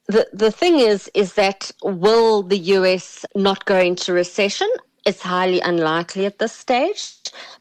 the 0.08 0.30
the 0.32 0.50
thing 0.50 0.80
is 0.80 1.12
is 1.14 1.34
that 1.34 1.70
will 1.84 2.44
the 2.44 2.62
US 2.78 3.26
not 3.36 3.66
go 3.66 3.78
into 3.78 4.14
recession? 4.14 4.70
It's 5.06 5.22
highly 5.22 5.60
unlikely 5.60 6.26
at 6.26 6.40
this 6.40 6.54
stage. 6.54 7.02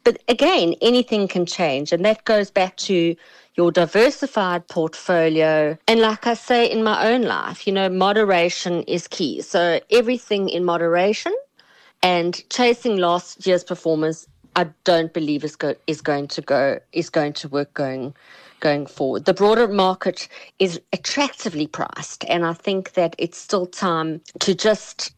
But 0.04 0.22
again, 0.28 0.76
anything 0.80 1.26
can 1.26 1.46
change. 1.46 1.90
And 1.92 2.04
that 2.04 2.24
goes 2.26 2.48
back 2.48 2.76
to 2.88 3.16
your 3.56 3.72
diversified 3.72 4.68
portfolio. 4.68 5.76
And 5.88 5.98
like 5.98 6.28
I 6.28 6.34
say 6.34 6.70
in 6.70 6.84
my 6.84 7.08
own 7.10 7.22
life, 7.22 7.66
you 7.66 7.72
know, 7.72 7.88
moderation 7.88 8.84
is 8.84 9.08
key. 9.08 9.42
So 9.42 9.80
everything 9.90 10.48
in 10.48 10.64
moderation 10.64 11.34
and 12.02 12.48
chasing 12.50 12.98
last 12.98 13.46
year's 13.46 13.64
performance, 13.64 14.28
I 14.56 14.68
don't 14.84 15.12
believe 15.12 15.44
is 15.44 15.56
go 15.56 15.74
is 15.86 16.00
going 16.00 16.28
to 16.28 16.42
go 16.42 16.78
is 16.92 17.10
going 17.10 17.32
to 17.34 17.48
work 17.48 17.72
going 17.74 18.14
going 18.60 18.86
forward. 18.86 19.24
The 19.24 19.34
broader 19.34 19.68
market 19.68 20.28
is 20.58 20.80
attractively 20.92 21.66
priced, 21.66 22.24
and 22.28 22.46
I 22.46 22.52
think 22.52 22.92
that 22.92 23.16
it's 23.18 23.36
still 23.36 23.66
time 23.66 24.20
to 24.40 24.54
just, 24.54 25.12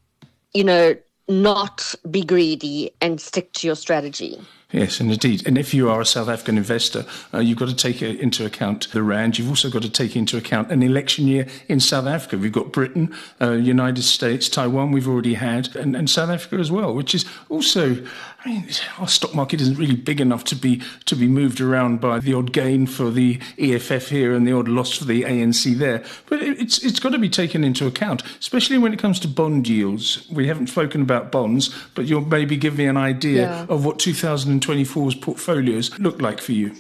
you 0.53 0.64
know, 0.64 0.97
not 1.29 1.95
be 2.11 2.23
greedy 2.23 2.91
and 3.00 3.21
stick 3.21 3.53
to 3.55 3.67
your 3.67 3.76
strategy. 3.76 4.41
Yes, 4.73 4.99
and 4.99 5.12
indeed. 5.12 5.47
And 5.47 5.57
if 5.57 5.73
you 5.73 5.88
are 5.88 6.00
a 6.00 6.05
South 6.05 6.29
African 6.29 6.59
investor, 6.59 7.07
uh, 7.33 7.38
you've 7.38 7.59
got 7.59 7.69
to 7.69 7.76
take 7.76 8.03
into 8.03 8.45
account 8.45 8.91
the 8.91 9.05
rand. 9.05 9.38
You've 9.38 9.49
also 9.49 9.71
got 9.71 9.83
to 9.83 9.88
take 9.88 10.17
into 10.17 10.37
account 10.37 10.73
an 10.73 10.83
election 10.83 11.29
year 11.29 11.47
in 11.69 11.79
South 11.79 12.07
Africa. 12.07 12.38
We've 12.38 12.50
got 12.50 12.73
Britain, 12.73 13.14
uh, 13.41 13.53
United 13.53 14.03
States, 14.03 14.49
Taiwan. 14.49 14.91
We've 14.91 15.07
already 15.07 15.35
had, 15.35 15.76
and, 15.76 15.95
and 15.95 16.11
South 16.11 16.29
Africa 16.29 16.57
as 16.57 16.73
well, 16.73 16.93
which 16.93 17.14
is 17.14 17.25
also 17.49 18.05
I 18.44 18.50
mean, 18.50 18.68
our 18.98 19.08
stock 19.08 19.34
market 19.34 19.62
isn't 19.62 19.78
really 19.78 19.96
big 19.96 20.20
enough 20.20 20.44
to 20.44 20.54
be 20.54 20.82
to 21.06 21.16
be 21.16 21.26
moved 21.26 21.62
around 21.62 22.00
by 22.00 22.18
the 22.18 22.34
odd 22.34 22.52
gain 22.52 22.86
for 22.86 23.10
the 23.10 23.40
EFF 23.58 24.08
here 24.10 24.34
and 24.34 24.46
the 24.46 24.52
odd 24.52 24.68
loss 24.68 24.98
for 24.98 25.04
the 25.04 25.22
ANC 25.22 25.74
there. 25.78 26.04
But 26.28 26.42
it's 26.42 26.84
it's 26.84 27.00
got 27.00 27.12
to 27.12 27.18
be 27.18 27.30
taken 27.30 27.64
into 27.64 27.86
account, 27.86 28.22
especially 28.38 28.76
when 28.76 28.92
it 28.92 28.98
comes 28.98 29.18
to 29.20 29.28
bond 29.28 29.66
yields. 29.66 30.28
We 30.30 30.46
haven't 30.46 30.66
spoken 30.66 31.00
about 31.00 31.32
bonds, 31.32 31.74
but 31.94 32.04
you'll 32.04 32.26
maybe 32.26 32.56
give 32.56 32.76
me 32.76 32.84
an 32.84 32.98
idea 32.98 33.42
yeah. 33.42 33.66
of 33.70 33.84
what 33.84 33.98
2024's 33.98 35.14
portfolios 35.14 35.98
look 35.98 36.20
like 36.20 36.40
for 36.40 36.52
you. 36.52 36.74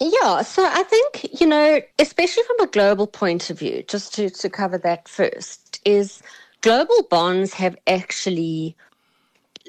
Yeah, 0.00 0.42
so 0.42 0.62
I 0.62 0.82
think, 0.82 1.40
you 1.40 1.46
know, 1.46 1.80
especially 1.98 2.42
from 2.42 2.60
a 2.60 2.70
global 2.70 3.06
point 3.06 3.48
of 3.48 3.58
view, 3.58 3.82
just 3.88 4.12
to, 4.16 4.28
to 4.28 4.50
cover 4.50 4.76
that 4.78 5.08
first, 5.08 5.80
is 5.86 6.22
global 6.60 7.06
bonds 7.08 7.54
have 7.54 7.78
actually, 7.86 8.76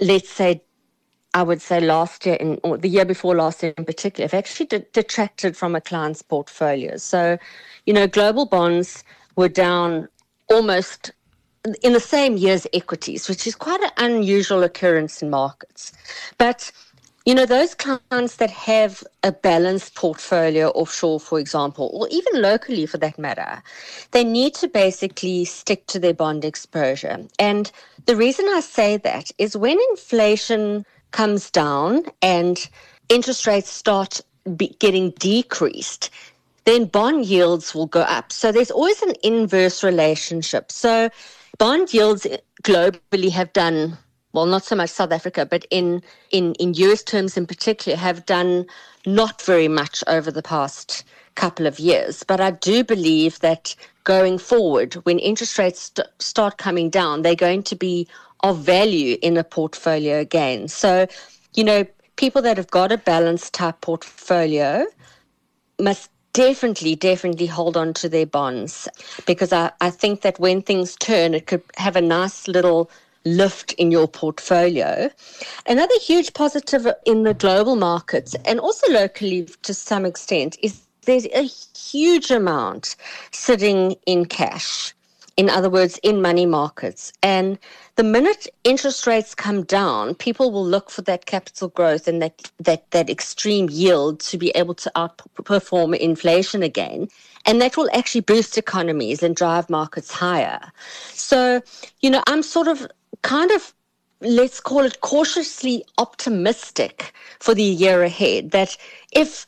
let's 0.02 0.30
say, 0.30 0.62
I 1.38 1.44
would 1.44 1.62
say 1.62 1.80
last 1.80 2.26
year 2.26 2.34
in, 2.34 2.60
or 2.64 2.80
the 2.80 2.90
year 2.90 3.06
before 3.06 3.36
last 3.36 3.62
year 3.62 3.72
in 3.78 3.86
particular, 3.86 4.24
have 4.26 4.34
actually 4.34 4.66
de- 4.66 4.88
detracted 4.92 5.56
from 5.56 5.76
a 5.76 5.82
client's 5.82 6.24
portfolio. 6.24 6.98
So, 6.98 7.38
you 7.86 7.94
know, 7.94 8.08
global 8.08 8.48
bonds 8.48 9.04
were 9.36 9.48
down 9.48 10.08
almost 10.50 11.12
in 11.84 11.94
the 11.94 12.00
same 12.00 12.38
year 12.38 12.56
as 12.56 12.66
equities, 12.74 13.30
which 13.30 13.46
is 13.46 13.54
quite 13.56 13.80
an 13.84 13.92
unusual 13.98 14.64
occurrence 14.64 15.22
in 15.22 15.30
markets. 15.30 15.92
But 16.40 16.72
you 17.28 17.36
know, 17.36 17.46
those 17.46 17.76
clients 17.76 18.38
that 18.38 18.50
have 18.50 19.04
a 19.22 19.34
balanced 19.34 19.96
portfolio 19.96 20.70
offshore, 20.70 21.20
for 21.20 21.40
example, 21.40 21.92
or 21.94 22.08
even 22.10 22.42
locally 22.42 22.86
for 22.86 22.98
that 23.00 23.20
matter, 23.20 23.62
they 24.12 24.24
need 24.24 24.54
to 24.56 24.68
basically 24.70 25.44
stick 25.44 25.86
to 25.88 26.00
their 26.00 26.14
bond 26.14 26.46
exposure. 26.46 27.20
And 27.38 27.70
the 28.06 28.16
reason 28.16 28.46
I 28.48 28.62
say 28.62 28.96
that 28.96 29.30
is 29.38 29.58
when 29.58 29.78
inflation 29.92 30.86
comes 31.18 31.50
down 31.50 32.04
and 32.22 32.70
interest 33.10 33.48
rates 33.48 33.72
start 33.72 34.22
be- 34.56 34.76
getting 34.80 35.10
decreased, 35.18 36.12
then 36.66 36.86
bond 36.86 37.26
yields 37.26 37.74
will 37.74 37.88
go 37.88 38.02
up. 38.02 38.32
So 38.32 38.52
there's 38.52 38.70
always 38.70 39.02
an 39.02 39.14
inverse 39.24 39.84
relationship. 39.84 40.72
So 40.72 41.10
bond 41.58 41.92
yields 41.92 42.28
globally 42.64 43.32
have 43.32 43.52
done 43.54 43.98
well, 44.34 44.46
not 44.46 44.66
so 44.66 44.76
much 44.76 44.92
South 44.92 45.12
Africa, 45.12 45.48
but 45.48 45.66
in 45.72 46.04
in 46.30 46.54
in 46.56 46.76
US 46.76 47.02
terms 47.02 47.38
in 47.38 47.48
particular, 47.48 47.98
have 47.98 48.26
done 48.28 48.68
not 49.08 49.42
very 49.42 49.68
much 49.68 50.04
over 50.06 50.30
the 50.30 50.44
past 50.44 51.04
couple 51.34 51.66
of 51.66 51.80
years. 51.80 52.24
But 52.24 52.40
I 52.40 52.52
do 52.52 52.84
believe 52.84 53.40
that 53.40 53.76
going 54.04 54.38
forward, 54.38 54.94
when 55.06 55.18
interest 55.18 55.58
rates 55.58 55.82
st- 55.90 56.08
start 56.20 56.58
coming 56.58 56.90
down, 56.92 57.22
they're 57.22 57.46
going 57.48 57.64
to 57.64 57.76
be 57.76 58.08
of 58.44 58.60
value 58.60 59.18
in 59.22 59.38
a 59.38 59.44
portfolio 59.44 60.20
again. 60.20 60.68
So, 60.68 61.08
you 61.56 61.64
know, 61.64 61.86
people 62.16 62.42
that 62.44 62.58
have 62.58 62.72
got 62.72 62.92
a 62.92 62.98
balanced 62.98 63.54
type 63.54 63.82
portfolio 63.82 64.86
must 65.80 66.10
definitely, 66.34 66.96
definitely 66.96 67.48
hold 67.48 67.76
on 67.76 67.94
to 67.96 68.10
their 68.10 68.26
bonds 68.26 68.88
because 69.26 69.52
I, 69.52 69.72
I 69.82 69.90
think 69.90 70.22
that 70.22 70.40
when 70.40 70.62
things 70.62 70.96
turn, 70.98 71.34
it 71.34 71.48
could 71.48 71.64
have 71.78 71.96
a 71.96 72.02
nice 72.02 72.48
little 72.48 72.92
lift 73.26 73.74
in 73.74 73.92
your 73.92 74.08
portfolio. 74.08 75.10
Another 75.66 75.96
huge 76.00 76.34
positive 76.34 76.88
in 77.06 77.24
the 77.24 77.34
global 77.34 77.76
markets 77.76 78.36
and 78.46 78.60
also 78.60 78.90
locally 78.92 79.48
to 79.64 79.74
some 79.74 80.06
extent 80.06 80.58
is 80.62 80.88
there's 81.06 81.26
a 81.34 81.44
huge 81.44 82.32
amount 82.32 82.96
sitting 83.32 83.96
in 84.06 84.26
cash. 84.26 84.94
In 85.38 85.52
other 85.52 85.70
words, 85.70 86.00
in 86.02 86.22
money 86.22 86.48
markets. 86.48 87.14
And 87.22 87.60
the 87.96 88.04
minute 88.04 88.48
interest 88.64 89.06
rates 89.06 89.36
come 89.36 89.64
down, 89.64 90.16
people 90.16 90.52
will 90.52 90.66
look 90.66 90.90
for 90.90 91.04
that 91.04 91.28
capital 91.28 91.70
growth 91.70 92.08
and 92.08 92.22
that, 92.24 92.52
that, 92.60 92.90
that 92.92 93.10
extreme 93.10 93.70
yield 93.70 94.20
to 94.22 94.38
be 94.38 94.50
able 94.50 94.74
to 94.74 94.92
outperform 94.96 95.96
inflation 95.96 96.64
again. 96.64 97.08
And 97.46 97.62
that 97.62 97.78
will 97.78 97.90
actually 97.94 98.22
boost 98.22 98.58
economies 98.58 99.22
and 99.22 99.36
drive 99.36 99.70
markets 99.70 100.12
higher. 100.12 100.60
So, 101.14 101.62
you 102.02 102.10
know, 102.10 102.24
I'm 102.28 102.42
sort 102.42 102.68
of 102.68 102.88
kind 103.22 103.52
of 103.52 103.74
let's 104.22 104.60
call 104.60 104.80
it 104.80 105.02
cautiously 105.02 105.84
optimistic 105.98 107.14
for 107.40 107.54
the 107.54 107.64
year 107.64 108.02
ahead 108.04 108.52
that 108.52 108.76
if 109.12 109.46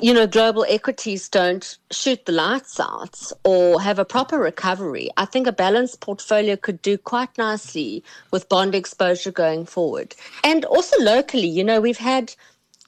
you 0.00 0.14
know, 0.14 0.26
global 0.26 0.64
equities 0.68 1.28
don't 1.28 1.76
shoot 1.90 2.24
the 2.24 2.32
lights 2.32 2.80
out 2.80 3.32
or 3.44 3.80
have 3.80 3.98
a 3.98 4.04
proper 4.04 4.38
recovery, 4.38 5.10
I 5.16 5.26
think 5.26 5.46
a 5.46 5.52
balanced 5.52 6.00
portfolio 6.00 6.56
could 6.56 6.80
do 6.80 6.96
quite 6.96 7.36
nicely 7.36 8.02
with 8.30 8.48
bond 8.48 8.74
exposure 8.74 9.32
going 9.32 9.66
forward. 9.66 10.14
And 10.44 10.64
also 10.64 10.96
locally, 11.00 11.48
you 11.48 11.62
know, 11.62 11.80
we've 11.80 11.98
had 11.98 12.34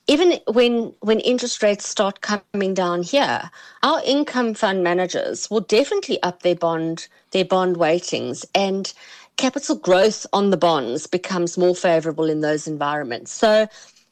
even 0.07 0.39
when 0.47 0.93
when 0.99 1.19
interest 1.21 1.63
rates 1.63 1.87
start 1.87 2.21
coming 2.21 2.73
down 2.73 3.01
here, 3.03 3.49
our 3.81 4.01
income 4.05 4.53
fund 4.53 4.83
managers 4.83 5.49
will 5.49 5.61
definitely 5.61 6.21
up 6.21 6.41
their 6.43 6.55
bond 6.55 7.07
their 7.31 7.45
bond 7.45 7.77
weightings 7.77 8.45
and 8.53 8.93
capital 9.37 9.75
growth 9.75 10.25
on 10.31 10.49
the 10.49 10.57
bonds 10.57 11.07
becomes 11.07 11.57
more 11.57 11.75
favorable 11.75 12.29
in 12.29 12.41
those 12.41 12.67
environments. 12.67 13.31
So 13.31 13.67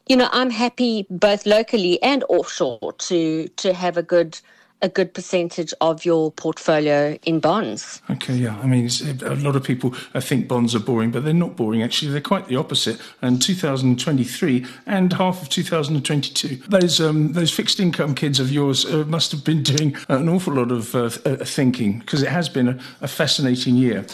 you 0.08 0.16
know, 0.16 0.30
I'm 0.32 0.50
happy 0.50 1.06
both 1.10 1.46
locally 1.46 2.02
and 2.02 2.24
offshore 2.30 2.94
to 2.94 3.48
to 3.48 3.74
have 3.74 3.98
a 3.98 4.04
good 4.04 4.40
a 4.84 4.90
good 4.90 5.14
percentage 5.14 5.74
of 5.80 6.04
your 6.04 6.30
portfolio 6.30 7.18
in 7.24 7.40
bonds. 7.40 8.02
Okay, 8.10 8.36
yeah. 8.36 8.60
I 8.60 8.68
mean, 8.68 8.90
a 9.24 9.36
lot 9.36 9.56
of 9.56 9.64
people 9.64 9.92
think 9.92 10.50
bonds 10.50 10.76
are 10.76 10.80
boring, 10.80 11.10
but 11.10 11.24
they're 11.24 11.34
not 11.34 11.56
boring. 11.56 11.82
Actually, 11.82 12.12
they're 12.12 12.20
quite 12.20 12.50
the 12.50 12.58
opposite. 12.58 13.00
And 13.22 13.42
2023 13.42 14.66
and 14.86 15.14
half 15.14 15.42
of 15.42 15.48
2022, 15.48 16.58
those 16.68 17.00
um, 17.00 17.32
those 17.32 17.52
fixed 17.52 17.80
income 17.80 18.14
kids 18.14 18.42
of 18.42 18.52
yours 18.52 18.86
uh, 18.86 19.06
must 19.08 19.32
have 19.32 19.46
been 19.46 19.64
doing 19.64 19.96
an 20.10 20.28
awful 20.28 20.54
lot 20.54 20.72
of 20.72 20.94
uh, 20.94 21.10
uh 21.26 21.38
thinking 21.46 22.00
because 22.00 22.22
it 22.22 22.30
has 22.30 22.50
been 22.50 22.68
a, 22.68 22.80
a 23.00 23.08
fascinating 23.08 23.76
year, 23.76 24.06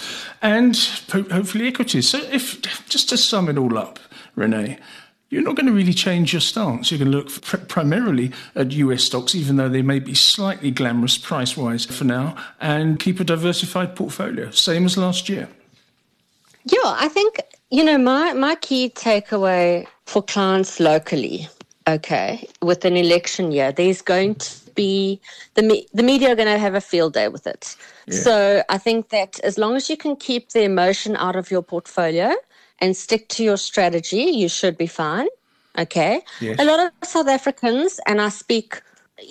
and 0.44 0.78
hopefully 1.12 1.68
equities. 1.68 2.08
So, 2.08 2.20
if 2.32 2.62
just 2.88 3.10
to 3.10 3.18
sum 3.18 3.50
it 3.50 3.58
all 3.58 3.76
up, 3.76 3.98
Renee 4.36 4.78
you're 5.30 5.44
not 5.44 5.56
going 5.56 5.68
to 5.68 5.72
really 5.72 5.94
change 5.94 6.34
your 6.34 6.42
stance. 6.42 6.92
You're 6.92 7.00
going 7.00 7.12
to 7.12 7.18
look 7.18 7.42
pr- 7.42 7.58
primarily 7.58 8.32
at 8.56 8.72
US 8.72 9.04
stocks, 9.04 9.36
even 9.36 9.58
though 9.58 9.70
they 9.70 9.82
may 9.82 10.00
be 10.00 10.16
slightly 10.16 10.72
glamorous 10.72 11.18
price 11.18 11.56
wise 11.56 11.86
for 11.86 12.04
now, 12.04 12.36
and 12.60 13.00
keep 13.00 13.20
a 13.20 13.24
diversified 13.24 13.96
portfolio, 13.96 14.50
same 14.52 14.86
as 14.86 14.98
last 14.98 15.30
year. 15.30 15.48
Yeah, 16.66 16.80
I 16.84 17.08
think, 17.08 17.40
you 17.70 17.84
know, 17.84 17.98
my, 17.98 18.34
my 18.34 18.56
key 18.56 18.90
takeaway 18.90 19.88
for 20.06 20.24
clients 20.24 20.80
locally, 20.80 21.48
okay, 21.88 22.48
with 22.62 22.84
an 22.86 22.98
election 22.98 23.52
year, 23.52 23.72
there's 23.72 24.02
going 24.02 24.36
to 24.36 24.52
be 24.74 25.22
the, 25.54 25.62
me- 25.62 25.88
the 25.94 26.04
media 26.04 26.32
are 26.32 26.36
going 26.36 26.48
to 26.48 26.58
have 26.58 26.74
a 26.74 26.82
field 26.82 27.14
day 27.14 27.28
with 27.28 27.46
it. 27.46 27.76
Yeah. 28.08 28.20
So 28.20 28.64
I 28.70 28.78
think 28.80 29.10
that 29.10 29.40
as 29.42 29.58
long 29.58 29.76
as 29.76 29.90
you 29.90 29.98
can 29.98 30.16
keep 30.16 30.50
the 30.50 30.64
emotion 30.64 31.16
out 31.18 31.36
of 31.36 31.52
your 31.52 31.62
portfolio, 31.62 32.34
and 32.82 32.96
stick 32.96 33.28
to 33.30 33.44
your 33.44 33.58
strategy, 33.58 34.24
you 34.24 34.50
should 34.50 34.78
be 34.78 34.88
fine. 34.88 35.28
Okay. 35.78 36.22
Yes. 36.42 36.60
A 36.60 36.66
lot 36.66 36.80
of 36.80 37.08
South 37.08 37.28
Africans, 37.28 38.00
and 38.06 38.22
I 38.22 38.30
speak, 38.30 38.82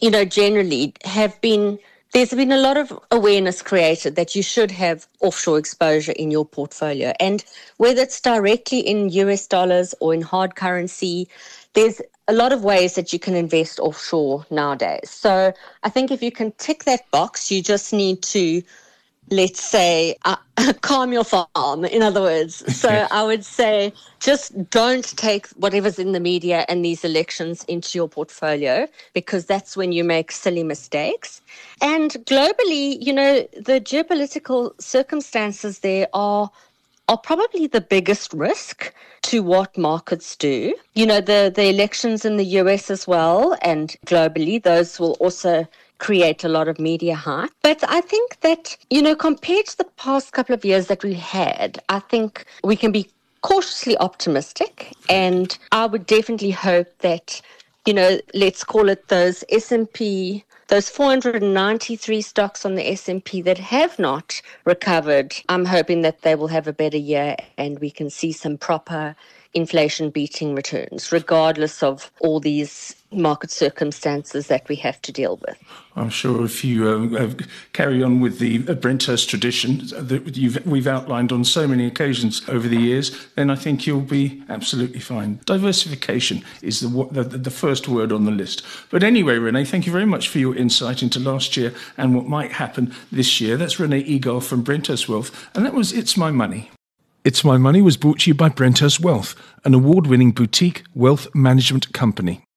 you 0.01 0.11
know, 0.11 0.25
generally, 0.25 0.95
have 1.05 1.39
been 1.41 1.79
there's 2.15 2.31
been 2.31 2.53
a 2.53 2.57
lot 2.57 2.79
of 2.79 2.99
awareness 3.11 3.61
created 3.61 4.17
that 4.17 4.35
you 4.35 4.43
should 4.43 4.71
have 4.71 5.07
offshore 5.21 5.59
exposure 5.59 6.13
in 6.13 6.31
your 6.31 6.47
portfolio. 6.47 7.13
And 7.21 7.45
whether 7.77 8.01
it's 8.01 8.21
directly 8.21 8.81
in 8.81 9.11
US 9.11 9.47
dollars 9.47 9.95
or 10.01 10.15
in 10.15 10.23
hard 10.23 10.55
currency, 10.55 11.29
there's 11.75 12.01
a 12.27 12.33
lot 12.33 12.53
of 12.53 12.65
ways 12.65 12.95
that 12.95 13.13
you 13.13 13.19
can 13.19 13.35
invest 13.35 13.79
offshore 13.79 14.47
nowadays. 14.51 15.11
So 15.11 15.53
I 15.83 15.89
think 15.91 16.11
if 16.11 16.23
you 16.23 16.33
can 16.33 16.53
tick 16.53 16.85
that 16.85 17.11
box, 17.11 17.51
you 17.51 17.63
just 17.63 17.93
need 17.93 18.23
to 18.23 18.63
let's 19.31 19.63
say, 19.63 20.17
uh, 20.25 20.37
calm 20.81 21.13
your 21.13 21.25
farm, 21.25 21.85
in 21.85 22.03
other 22.03 22.21
words. 22.21 22.65
So 22.77 23.07
I 23.11 23.23
would 23.23 23.45
say 23.45 23.93
just 24.21 24.71
don't 24.71 25.17
take 25.17 25.47
whatever's 25.49 25.99
in 25.99 26.13
the 26.13 26.21
media 26.21 26.65
and 26.69 26.85
these 26.85 27.05
elections 27.05 27.65
into 27.65 27.99
your 27.99 28.09
portfolio 28.09 28.89
because 29.15 29.47
that's 29.47 29.77
when 29.77 29.93
you 29.93 30.05
make 30.05 30.33
silly 30.33 30.65
mistakes. 30.65 31.41
And 31.81 32.13
globally, 32.27 32.99
you 33.01 33.13
know, 33.13 33.47
the 33.55 33.81
geopolitical 33.81 34.81
circumstances 34.81 35.81
there 35.81 36.09
are 36.13 36.51
are 37.09 37.19
probably 37.19 37.67
the 37.67 37.81
biggest 37.81 38.35
risk 38.35 38.93
to 39.23 39.43
what 39.43 39.77
markets 39.79 40.37
do. 40.37 40.75
You 40.95 41.07
know, 41.07 41.21
the, 41.23 41.51
the 41.55 41.69
elections 41.71 42.25
in 42.27 42.37
the 42.37 42.45
US 42.45 42.91
as 42.91 43.07
well 43.07 43.57
and 43.63 43.97
globally, 44.07 44.63
those 44.63 45.01
will 45.01 45.13
also 45.13 45.67
create 45.99 46.45
a 46.45 46.49
lot 46.49 46.69
of 46.69 46.79
media 46.79 47.15
hype. 47.15 47.51
But 47.63 47.83
I 47.89 48.01
think 48.01 48.41
that, 48.41 48.77
you 48.91 49.03
know, 49.03 49.15
compared 49.15 49.67
to 49.67 49.79
the 49.79 49.85
past 49.97 50.33
couple 50.33 50.55
of 50.55 50.65
years 50.65 50.87
that 50.87 51.05
we 51.05 51.15
had, 51.15 51.83
I 51.89 51.99
think 51.99 52.45
we 52.65 52.77
can 52.77 52.93
be 52.93 53.11
cautiously 53.43 53.97
optimistic. 53.99 54.93
And 55.09 55.57
I 55.73 55.87
would 55.87 56.07
definitely 56.07 56.51
hope 56.51 56.89
that, 56.99 57.41
you 57.87 57.95
know, 57.95 58.21
let's 58.35 58.65
call 58.65 58.89
it 58.89 59.09
those 59.09 59.45
S&P 59.51 60.45
those 60.69 60.91
493 60.91 62.21
stocks 62.21 62.67
on 62.67 62.75
the 62.75 62.91
S&P 62.91 63.41
that 63.41 63.57
have 63.57 63.99
not 63.99 64.41
recovered, 64.67 65.35
I'm 65.49 65.65
hoping 65.65 66.03
that 66.03 66.21
they 66.21 66.35
will 66.35 66.49
have 66.49 66.69
a 66.69 66.75
better 66.75 66.99
year 66.99 67.37
and 67.57 67.79
we 67.79 67.91
can 67.91 68.11
see 68.11 68.33
some 68.33 68.59
proper 68.59 69.17
inflation 69.55 70.11
beating 70.11 70.55
returns, 70.55 71.11
regardless 71.11 71.83
of 71.83 72.11
all 72.21 72.41
these 72.41 72.95
market 73.11 73.51
circumstances 73.51 74.49
that 74.49 74.69
we 74.69 74.77
have 74.77 75.01
to 75.01 75.11
deal 75.11 75.39
with. 75.47 75.59
I'm 75.97 76.11
sure 76.11 76.45
if 76.45 76.63
you 76.63 76.87
uh, 77.17 77.33
carry 77.73 78.03
on 78.03 78.21
with 78.21 78.39
the 78.39 78.59
Brenthurst 78.59 79.29
tradition 79.29 79.79
that 79.93 80.63
we've 80.67 80.87
outlined 80.87 81.33
on 81.33 81.45
so 81.45 81.67
many 81.67 81.87
occasions 81.87 82.47
over 82.49 82.69
the 82.69 82.77
years, 82.77 83.17
then 83.35 83.51
I 83.51 83.57
think 83.57 83.87
you'll 83.87 84.03
be 84.03 84.43
absolutely 84.51 85.01
fine. 85.01 85.41
Diversification 85.47 86.45
is 86.63 86.81
the, 86.81 87.09
the, 87.11 87.23
the 87.25 87.51
first 87.51 87.89
word 87.89 88.13
on 88.13 88.27
the 88.27 88.31
list. 88.31 88.63
But 88.91 89.03
anyway, 89.03 89.39
Renee, 89.39 89.65
thank 89.65 89.87
you 89.87 89.93
very 89.93 90.07
much 90.07 90.29
for 90.29 90.39
your 90.39 90.55
insight 90.55 91.03
into 91.03 91.19
last 91.19 91.57
year 91.57 91.73
and 91.97 92.15
what 92.15 92.27
might 92.27 92.53
happen 92.53 92.95
this 93.11 93.41
year. 93.41 93.57
That's 93.57 93.81
Renee 93.81 94.05
Eagar 94.05 94.43
from 94.43 94.63
Brenthurst 94.63 95.09
Wealth, 95.09 95.49
and 95.55 95.65
that 95.65 95.75
was 95.75 95.93
It's 95.93 96.17
My 96.17 96.31
Money. 96.31 96.71
It's 97.25 97.43
My 97.43 97.59
Money 97.59 97.83
was 97.83 97.97
brought 97.97 98.21
to 98.21 98.31
you 98.31 98.35
by 98.35 98.49
Brenthurst 98.49 99.01
Wealth, 99.01 99.35
an 99.65 99.75
award 99.75 100.07
winning 100.07 100.31
boutique 100.31 100.85
wealth 100.95 101.27
management 101.35 101.93
company. 101.93 102.48